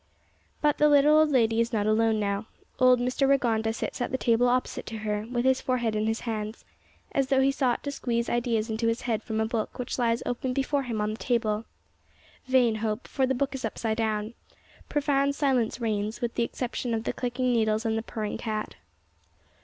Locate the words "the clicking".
17.03-17.53